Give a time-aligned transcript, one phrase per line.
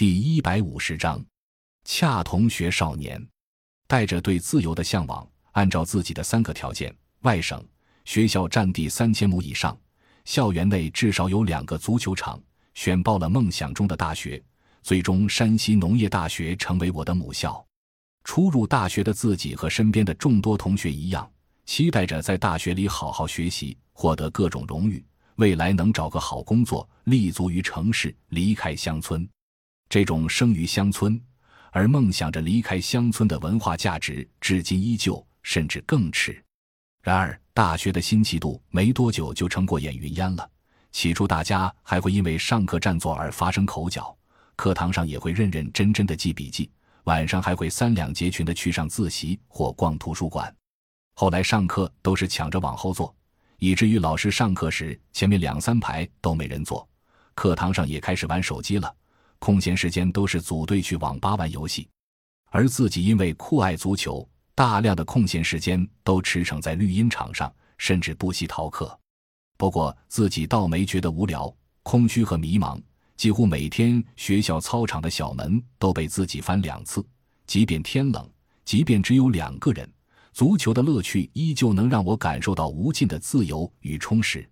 [0.00, 1.22] 第一百五十章，
[1.84, 3.22] 恰同学少年，
[3.86, 7.62] 带着对自由的向往，按照自己的三个条件：外省
[8.06, 9.78] 学校占地三千亩以上，
[10.24, 12.42] 校园内至少有两个足球场，
[12.72, 14.42] 选报了梦想中的大学。
[14.80, 17.62] 最终，山西农业大学成为我的母校。
[18.24, 21.30] 初入大学的自己和身边的众多同学一样，
[21.66, 25.04] 期待着在大学里好好学习，获得各种荣誉，
[25.36, 29.28] 未来能找个好工作，立足于城市，离开乡村。
[29.90, 31.20] 这种生于乡村
[31.72, 36.40] 而梦想着离开乡村的文化价值，至今依旧，甚至更迟。
[37.02, 40.48] 然而，大学的新气度没多久就成过眼云烟了。
[40.92, 44.16] 起初，大家还会因为上课占座而发生口角，
[44.54, 46.70] 课堂上也会认认真真的记笔记，
[47.04, 50.54] 晚上还会三两结群的去上自习或逛图书馆。
[51.14, 53.12] 后来，上课都是抢着往后坐，
[53.58, 56.88] 以至于老师上课时前面两三排都没人坐，
[57.34, 58.94] 课堂上也开始玩手机了。
[59.40, 61.88] 空闲时间都是组队去网吧玩游戏，
[62.50, 68.96] 而自己因为酷爱足球，大量的空闲时间都驰骋在绿茵场上，甚至不惜逃课。
[69.56, 72.80] 不过自己倒没觉得无聊、空虚和迷茫，
[73.16, 77.04] 几乎每天学校操场的小门都被自己翻两次。
[77.46, 78.30] 即便天冷，
[78.64, 79.90] 即便只有两个人，
[80.34, 84.48] 足球的乐趣依旧能让我感受到无尽的自由与充实。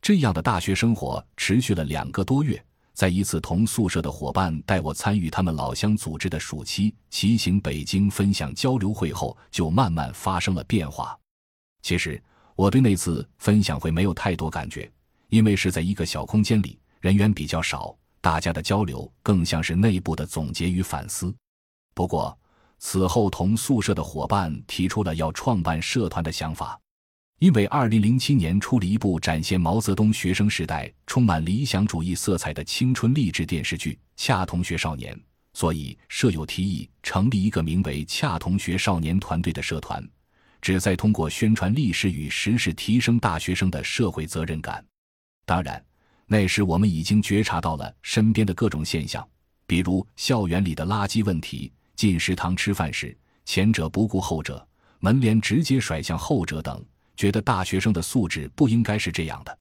[0.00, 2.62] 这样的大学生活持续了两个多月。
[2.94, 11.18] 在一次同宿舍的伙伴带我参与他们老乡组织的暑期骑行北京分享交流会后，就慢慢发生了变化。
[11.82, 12.22] 其实
[12.54, 14.90] 我对那次分享会没有太多感觉，
[15.28, 21.34] 因为是在一个小空间里，人员比较少，大家的交流更像是内部的总结与反思。
[21.94, 22.38] 不过
[22.78, 26.78] 此后，同宿舍的伙伴提出了要创办社团的想法。
[27.42, 35.12] 因为二零零七年出了一部展现毛泽东学生时代充满理想主义色彩的青春励志电视剧《恰同学少年》，
[35.52, 40.08] 所以舍友提议成立一个名为“恰同学少年团队”的社团，
[40.60, 44.80] 旨在通过宣传历史与时事，提升大学生的社会责任感。
[45.44, 45.84] 当然，
[46.28, 49.28] 那时我们已经觉察到了身边的各种现象，
[49.66, 54.64] 比如校园里的垃圾问题，进食堂吃饭时，前者不顾后者，
[55.00, 56.80] 门帘直接甩向后者等。
[57.16, 59.58] 觉得大学生的素质不应该是这样的，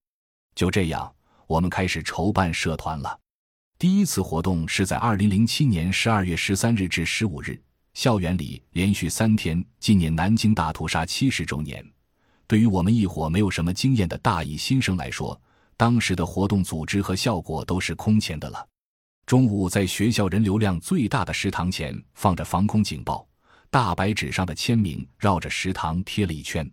[0.55, 1.13] 就这样，
[1.47, 3.19] 我们开始筹办社团了。
[3.77, 7.59] 第一次活动是在二零零七年十二月十三日至十五日，
[7.93, 11.83] 校园里连续三天纪念南京大屠杀七十周年。
[12.47, 15.39] 对于我们一伙没有什么经验的大一新生来说，
[15.77, 18.67] 当时的活动组织和效果都是空前的了。
[19.25, 23.25] 中午在学校人流量最大的食堂前放着防空警报，
[23.69, 26.69] 大白纸上的签名绕着食堂贴了一圈。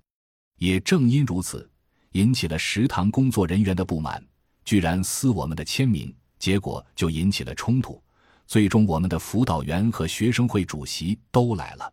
[0.58, 1.68] 也正因如此，
[2.12, 4.22] 引起了食堂工作人员的不满，
[4.64, 8.00] 居然撕我们的签名，结果就引起了冲突。
[8.46, 11.92] 最终，我们的辅导员和学生会主席都来了。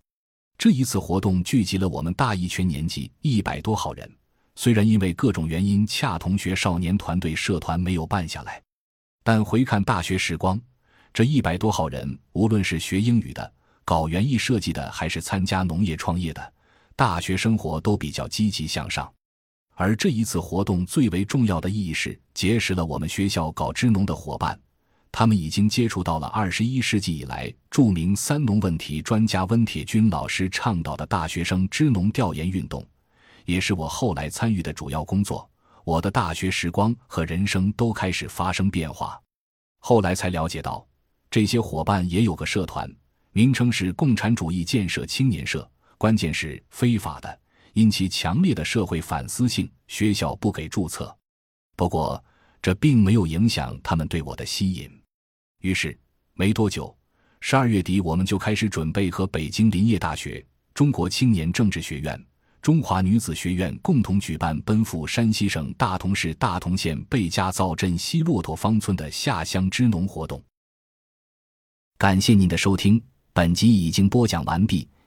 [0.57, 4.09] 这一次活动聚集了我们大一全年级一百多号人。
[4.55, 8.61] 虽然因为各种原因，恰同学少年团队社团没有办下来，
[9.21, 10.57] 但回看大学时光，
[11.13, 13.53] 这一百多号人，无论是学英语的、
[13.83, 16.53] 搞园艺设计的，还是参加农业创业的。
[16.97, 19.11] 大学生活都比较积极向上，
[19.73, 24.57] 而这一次活动最为重要的意义是结识了我们学校搞支农的伙伴，
[25.11, 32.81] 他们已经接触到了二十一世纪以来著名三农问题专家温铁军老师倡导的大学生支农调研运动，
[33.43, 35.49] 也是我后来参与的主要工作。
[35.83, 39.21] 我的大学时光和人生都开始发生变化。
[39.79, 40.87] 后来才了解到，
[41.29, 42.89] 这些伙伴也有个社团，
[43.33, 45.69] 名称是共产主义建设青年社。
[45.97, 47.39] 关键是非法的，
[47.73, 51.15] 因其强烈的社会反思性，学校不给注册。
[51.75, 52.23] 不过，
[52.61, 54.89] 这并没有影响他们对我的吸引。
[55.61, 55.97] 于是，
[56.33, 56.95] 没多久，
[57.41, 62.25] 十二月底，我们就开始准备和北京林业大学、中国青年政治学院、
[62.61, 70.43] 中华女子学院共同举办奔赴山西省大同市大同县贝家灶镇西骆驼方村的下乡支农活动。
[71.97, 73.01] 感谢您的收听，
[73.31, 74.87] 本集已经播讲完毕。